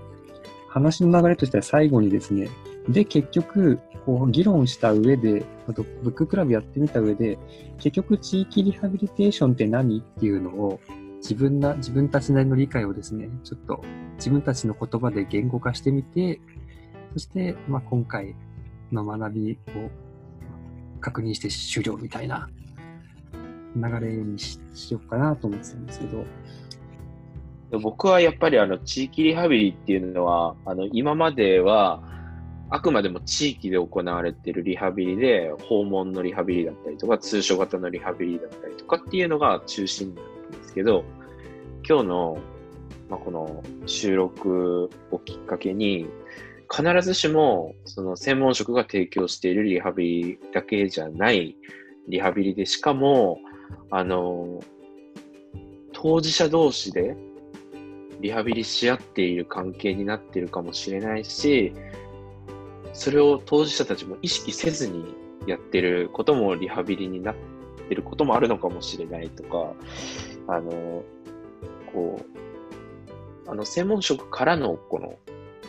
[0.69, 2.49] 話の流れとしては最後にですね、
[2.89, 7.39] で、結局、こう、議論した上で、あと、ブッククラブやってみた上で、
[7.81, 10.81] 結局、地域リハビリテーションって何っていうのを、
[11.17, 13.83] 自分な、自分たちなりの理解をですね、ちょっと
[14.17, 16.41] 自分たちの言葉で言語化してみて、
[17.15, 18.37] そして、まあ、今回
[18.93, 19.91] の学びを
[21.01, 22.49] 確認して終了みたいな
[23.75, 24.59] 流れにし
[24.91, 26.25] ようかなと思ってたんですけど。
[27.79, 32.03] 僕はやっぱりあの地域リハビリっていうのは、あの今までは
[32.71, 41.05] あくまでも地域で行われているリハビリで、訪問のリハビリだったりとか、通所型のリハビリだったりとかっていうのが中心だったんですけど、
[41.89, 42.39] 今日の、
[43.09, 46.07] まあ、この収録をきっかけに、
[46.73, 51.57] 必ずしもその専門職が提供しているリハビリだけじゃない
[52.09, 53.41] リハビリで、しかも、
[53.91, 54.61] あの、
[55.93, 57.17] 当事者同士で
[58.21, 61.73] リハビリし合っている関係になっているかもしれないし、
[63.01, 65.15] それを当事者たちも意識せずに
[65.47, 67.35] やってることもリハビリになっ
[67.89, 69.73] てることもあるのかもしれないとか、
[70.47, 71.03] あの、
[71.95, 72.21] こ
[73.47, 75.19] う、あの、専門職からのこの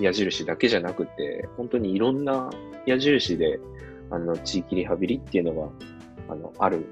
[0.01, 2.49] 矢印だけじゃなくて、本当にいろんな
[2.86, 3.61] 矢印で、
[4.09, 5.69] あの、地域リハビリっていうのが、
[6.27, 6.86] あの、ある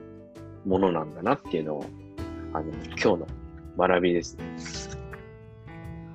[0.65, 1.85] ものなんだなっていうのを、
[2.53, 3.27] あの、今日の
[3.77, 4.45] 学びですね。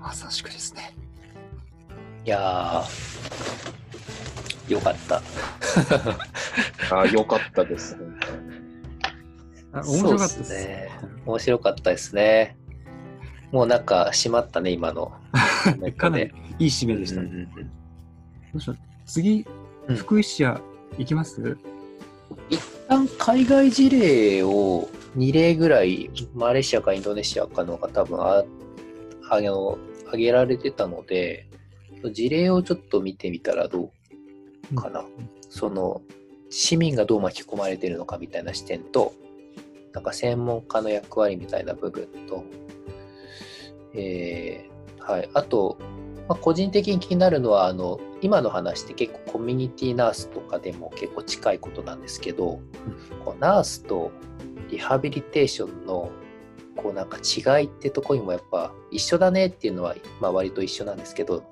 [0.00, 0.96] まさしくですね。
[2.24, 3.73] いやー、
[4.68, 5.22] よかった。
[6.90, 7.96] あよかったです、
[9.72, 10.90] あ面白かったですね。
[11.26, 12.56] 面白かったですね。
[13.52, 15.12] もうなんか、閉まったね、今の。
[15.96, 17.20] かなりいい締めでした。
[17.20, 17.58] うんうんうん、ど
[18.54, 18.70] うし
[19.06, 19.46] 次、
[19.96, 20.60] 福井市や
[20.98, 21.58] 行きます、うん、
[22.48, 28.44] 一旦海外事例を2例ぐらい、マレーシアかインドネシアかのが多分あ
[29.30, 31.48] あの挙げられてたので、
[32.12, 33.90] 事例をちょっと見てみたらどう
[34.74, 35.00] かな。
[35.00, 35.06] うん、
[35.48, 36.02] その、
[36.50, 39.14] 市民がどう巻き込まれてるのかみたいな視点と、
[39.92, 42.44] なんか専門家の役割みたいな部分と、
[43.94, 45.28] えー、はい。
[45.34, 45.78] あと、
[46.28, 52.60] まあ、個人的に気になるのは、あの、今の話って結構コミュニティナースとかでも結構近いことなんですけど、
[53.24, 54.10] こうナースと
[54.70, 56.10] リハビリテーションの
[56.76, 61.44] こうなんか違いってとこにもやっぱ一緒だねっていうのは、まあ、割と一緒なんですけど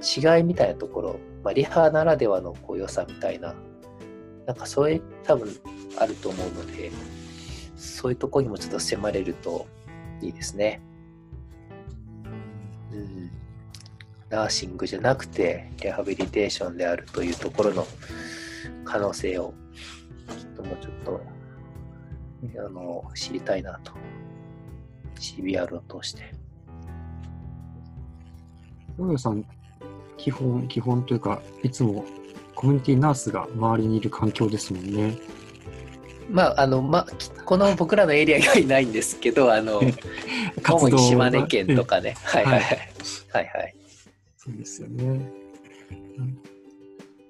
[0.00, 3.54] 違いみたいなところ、まあ、リハならではのこう良さみたいな
[4.46, 5.48] なんかそういう多分
[5.98, 6.90] あると思うので
[7.76, 9.66] そういうとこにもちょっと迫れると
[10.20, 10.80] いいですね。
[12.92, 13.30] うん、
[14.28, 17.86] ナーシングじゃなくてリハビリテーションであるというところの
[18.84, 19.54] 可能性を
[20.28, 21.20] ちょっともうちょっと
[22.58, 23.92] あの知りたいなと
[25.16, 26.32] CBR を通して。
[28.98, 29.44] 大家さん、
[30.22, 32.04] 基本、基本というか、いつも
[32.54, 35.18] コミュニティナースが周りにいる環境ですもんね。
[36.30, 37.06] まあ、あの、まあ、
[37.44, 39.80] この僕らのエリアにはいないんですけど、あの、
[40.62, 42.14] 主に島根県とかね。
[42.22, 42.78] はいはいはい。
[43.32, 43.74] はいはい。
[44.36, 45.04] そうですよね。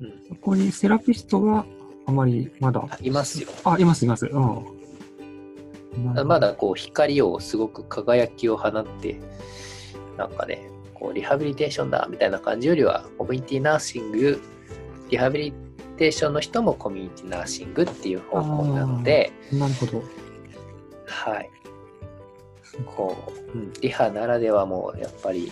[0.00, 1.64] うん、そこにセラピストは
[2.04, 2.86] あまりまだ？
[3.00, 3.48] いますよ。
[3.64, 4.26] あ、います、います。
[4.26, 6.26] うん。
[6.26, 9.18] まだこう光をすごく輝きを放って、
[10.18, 10.68] なんかね、
[11.02, 14.40] こうリハビリテーションだみたいな感じよりは、コミュニティナーシング、
[15.10, 15.52] リハビリ
[15.96, 20.04] テーションの人もコミュニティナーシングっていう方向なので、なるほど。
[21.06, 21.50] はい。
[22.86, 23.16] こ
[23.52, 25.50] う、うん、リハならではもやっぱり、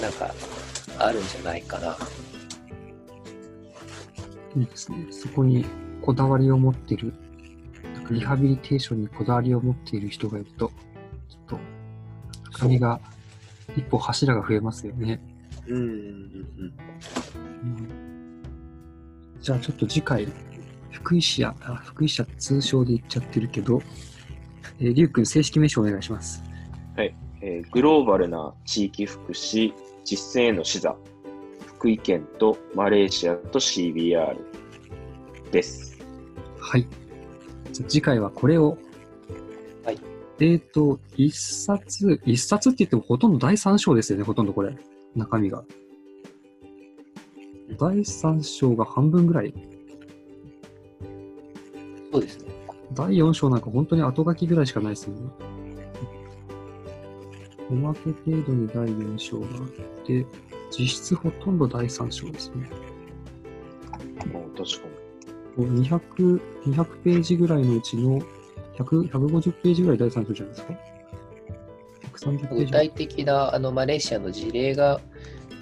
[0.00, 0.34] なんか、
[0.98, 1.98] あるんじゃないかな。
[4.56, 5.06] いいですね。
[5.10, 5.66] そこに
[6.00, 7.12] こだわりを持ってる、
[8.10, 10.72] リハビリテーションにこだわりを持っている人がいると、
[11.28, 11.58] ちょっと、
[12.52, 13.00] 深みが、
[13.76, 15.20] 一歩柱が増えますよね。
[15.66, 15.86] うんうんう
[17.66, 18.40] ん。
[19.40, 20.28] じゃあちょっと次回、
[20.90, 23.80] 福井市や、あ福井市は通称で言っちゃってるけど、
[24.78, 26.42] えー、りゅうくん正式名称お願いします。
[26.96, 27.14] はい。
[27.42, 29.72] えー、グローバルな地域福祉
[30.04, 30.96] 実践への視座、
[31.66, 34.36] 福井県とマレーシアと CBR
[35.50, 35.98] です。
[36.58, 36.86] はい。
[37.72, 38.76] じゃ次回はこれを。
[40.40, 40.52] はい。
[40.52, 44.74] えっ、ー、と、一冊、一冊って言ってもほとんど第三章ですよね、ほとんどこれ。
[45.14, 45.64] 中身が。
[47.78, 49.54] 第三章が半分ぐらい。
[52.12, 52.50] そうですね。
[52.92, 55.30] 第四章なんか本当に後書きぐらいしかないですよね。
[57.70, 60.26] おまけ程度に第4章があって、
[60.76, 62.68] 実質ほとんど第3章ですね。
[64.18, 64.88] 確か
[65.58, 65.86] に。
[65.88, 68.20] 200、200ページぐらいのうちの
[68.76, 70.74] 100、150ページぐらい第3章じゃないですか
[72.30, 72.64] ？130ページ。
[72.64, 75.00] 具体的なあのマレーシアの事例が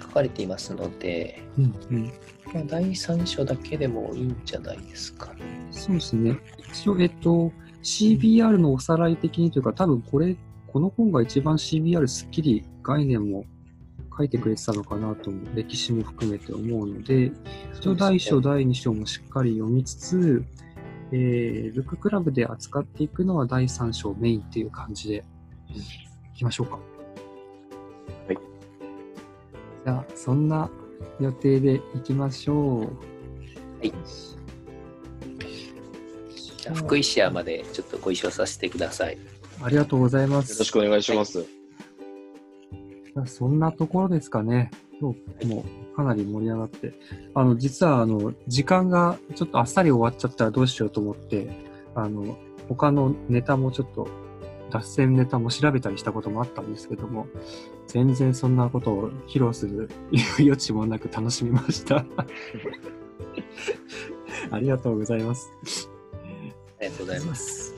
[0.01, 5.41] 書かれていますので、うんうん、第3章だけでもいいんじゃないですかね。
[5.71, 6.37] そうですね。
[6.71, 7.51] 一応、えっと、
[7.83, 10.35] CBR のおさらい的にというか、多分これ、
[10.67, 13.45] この本が一番 CBR すっきり概念も
[14.17, 17.31] 書いてくれてたのかなと歴史も含めて思うので、
[17.75, 20.43] 一応第1章、第2章もしっかり読みつつ、
[21.11, 25.25] えー、ブッククラブで扱っていくのは第3章メインっていう感じで
[26.35, 26.75] いきましょうか。
[26.75, 26.81] は
[28.33, 28.37] い。
[29.85, 30.69] じゃあ、そんな
[31.19, 32.83] 予定でいきましょう。
[32.83, 32.89] は
[33.83, 33.93] い。
[36.57, 39.17] じゃあ、福井市屋までちょっとご一緒させてください。
[39.61, 40.53] ありがとうございます。
[40.53, 41.39] よろしくお願いします。
[41.39, 41.59] はい
[43.25, 44.71] そんなところですかね。
[44.99, 45.63] 今日も
[45.95, 46.93] かなり盛り上がって。
[47.33, 51.49] あの、実は、あの、時間がちょっとあっさり終わっちゃったらどうしようと思って、
[51.95, 52.37] あの、
[52.67, 54.07] 他のネタもちょっと、
[54.69, 57.27] 脱線ネタも調べたりしたこともあったんですけども、
[57.87, 59.89] 全然そんなことを披露する
[60.39, 62.05] 余地もなく楽しみました
[64.51, 65.51] ありがとうございます。
[66.79, 67.73] ありがとうございます。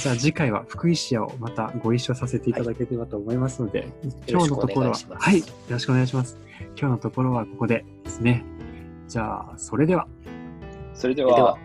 [0.00, 3.90] じゃあ次回は福井市屋をまたご一緒させていただければと思いますので、はい、
[4.28, 6.38] 今日のところは、はい、よろしくお願いします。
[6.78, 8.44] 今日のところはここでですね。
[9.08, 10.06] じゃあ、それでは。
[10.94, 11.58] それでは。